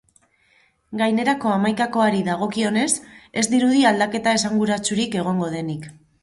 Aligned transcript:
Gainerako 1.01 1.51
hamaikakoari 1.55 2.21
dagokionez, 2.29 2.87
ez 3.43 3.45
dirudi 3.53 3.85
aldaketa 3.91 4.35
esanguratsurik 4.41 5.19
egongo 5.23 5.53
denik. 5.59 5.89